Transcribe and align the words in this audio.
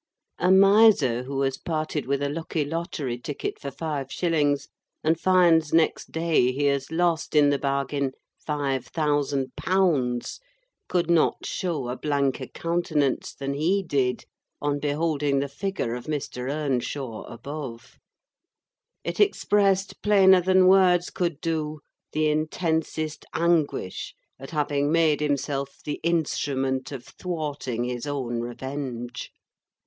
A 0.39 0.49
miser 0.49 1.21
who 1.25 1.41
has 1.43 1.59
parted 1.59 2.07
with 2.07 2.23
a 2.23 2.29
lucky 2.29 2.65
lottery 2.65 3.19
ticket 3.19 3.59
for 3.59 3.69
five 3.69 4.11
shillings, 4.11 4.67
and 5.03 5.19
finds 5.19 5.73
next 5.75 6.11
day 6.11 6.51
he 6.51 6.63
has 6.63 6.89
lost 6.89 7.35
in 7.35 7.51
the 7.51 7.59
bargain 7.59 8.13
five 8.43 8.87
thousand 8.87 9.55
pounds, 9.55 10.39
could 10.89 11.11
not 11.11 11.45
show 11.45 11.87
a 11.87 11.95
blanker 11.95 12.47
countenance 12.47 13.31
than 13.35 13.53
he 13.53 13.83
did 13.83 14.25
on 14.59 14.79
beholding 14.79 15.37
the 15.37 15.47
figure 15.47 15.93
of 15.93 16.05
Mr. 16.05 16.51
Earnshaw 16.51 17.21
above. 17.31 17.99
It 19.03 19.19
expressed, 19.19 20.01
plainer 20.01 20.41
than 20.41 20.65
words 20.65 21.11
could 21.11 21.39
do, 21.41 21.81
the 22.11 22.27
intensest 22.27 23.23
anguish 23.35 24.15
at 24.39 24.49
having 24.49 24.91
made 24.91 25.19
himself 25.21 25.77
the 25.85 25.99
instrument 26.01 26.91
of 26.91 27.05
thwarting 27.05 27.83
his 27.83 28.07
own 28.07 28.39
revenge. 28.41 29.29